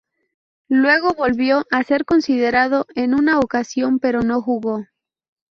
Luego 0.71 1.13
volvió 1.13 1.67
a 1.69 1.83
ser 1.83 2.05
considerado 2.05 2.87
en 2.95 3.13
una 3.13 3.39
ocasión, 3.39 3.99
pero 3.99 4.23
no 4.23 4.41
jugó. 4.41 4.87